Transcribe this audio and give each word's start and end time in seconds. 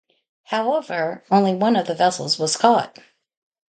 However, 0.45 1.23
only 1.29 1.53
one 1.53 1.75
of 1.75 1.85
the 1.85 1.93
vessels 1.93 2.39
was 2.39 2.57
caught. 2.57 2.97